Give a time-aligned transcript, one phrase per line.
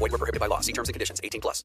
[0.00, 0.60] Were prohibited by law.
[0.60, 1.20] See terms and conditions.
[1.22, 1.64] 18 plus.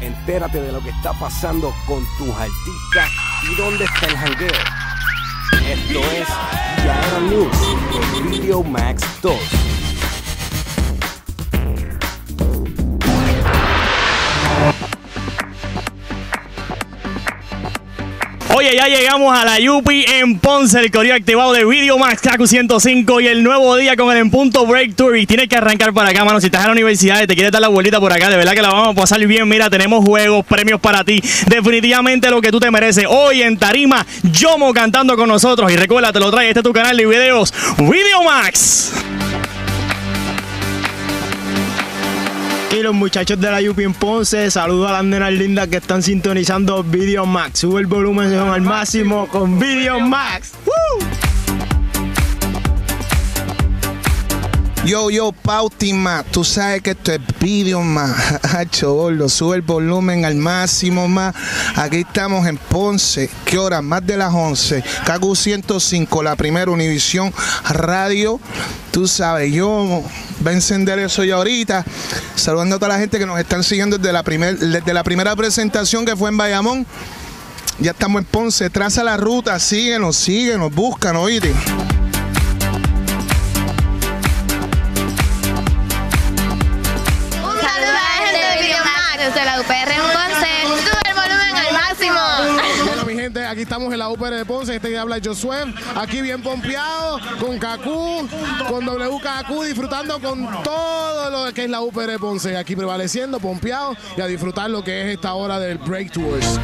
[0.00, 3.08] Entérate de lo que está pasando con tus artistas
[3.48, 4.50] y dónde está el jangueo.
[5.64, 6.28] Esto es
[6.84, 7.56] Yaera News
[7.92, 9.61] por Video Max 2.
[18.62, 22.46] Oye, ya llegamos a la Yupi en Ponce, el correo activado de Video Max Kaku
[22.46, 25.16] 105 y el nuevo día con el En Punto Break Tour.
[25.16, 26.38] Y tienes que arrancar para acá, mano.
[26.38, 28.52] Si estás en la universidad y te quieres dar la vueltita por acá, de verdad
[28.52, 29.48] que la vamos a pasar bien.
[29.48, 31.20] Mira, tenemos juegos, premios para ti.
[31.48, 33.04] Definitivamente lo que tú te mereces.
[33.08, 35.72] Hoy en Tarima, Yomo cantando con nosotros.
[35.72, 38.22] Y recuerda, te lo trae este es tu canal de videos, Video
[42.82, 46.82] Los muchachos de la Yupi en Ponce, saludo a las nenas lindas que están sintonizando
[46.82, 47.60] Video Max.
[47.60, 50.52] Sube el volumen al máximo con Video Max.
[50.66, 51.31] ¡Woo!
[54.84, 58.40] Yo, yo, Pautima, tú sabes que esto es video más.
[58.82, 61.36] Gordo, sube el volumen al máximo más.
[61.76, 63.30] Aquí estamos en Ponce.
[63.44, 63.80] ¿Qué hora?
[63.80, 64.82] Más de las 11.
[65.04, 67.32] KQ 105, la primera Univisión
[67.70, 68.40] Radio.
[68.90, 69.68] Tú sabes, yo
[70.40, 71.84] voy a encender eso ya ahorita.
[72.34, 75.36] Saludando a toda la gente que nos están siguiendo desde la, primer, desde la primera
[75.36, 76.86] presentación que fue en Bayamón.
[77.78, 78.68] Ya estamos en Ponce.
[78.68, 81.54] Traza la ruta, síguenos, síguenos, búscanos, oíste.
[89.62, 90.82] UPR Ponce.
[90.82, 92.84] Sube el volumen al máximo.
[92.84, 94.74] Bueno, mi gente, aquí estamos en la UPR de Ponce.
[94.74, 95.72] Este que habla Josué.
[95.94, 98.28] Aquí bien pompeado, con Kaku,
[98.68, 102.56] con WKQ, disfrutando con todo lo que es la UPR de Ponce.
[102.56, 106.58] Aquí prevaleciendo, pompeado y a disfrutar lo que es esta hora del Break Tours.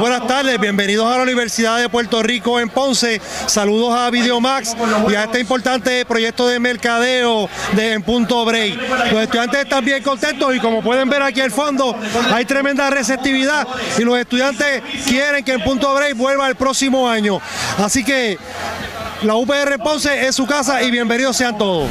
[0.00, 3.20] Buenas tardes, bienvenidos a la Universidad de Puerto Rico en Ponce.
[3.46, 4.74] Saludos a Videomax
[5.10, 8.78] y a este importante proyecto de mercadeo de En Punto Break.
[9.12, 11.94] Los estudiantes están bien contentos y como pueden ver aquí al fondo
[12.32, 13.68] hay tremenda receptividad
[13.98, 17.38] y los estudiantes quieren que En Punto Break vuelva el próximo año.
[17.76, 18.38] Así que
[19.20, 21.90] la UPR Ponce es su casa y bienvenidos sean todos.